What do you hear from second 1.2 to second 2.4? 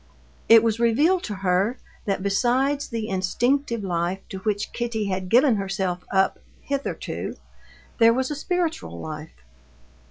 to her that